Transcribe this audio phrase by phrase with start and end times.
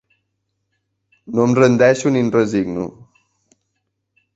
[1.35, 2.91] No em rendeixo ni em resigno.